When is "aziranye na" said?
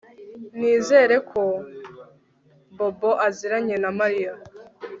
3.27-3.89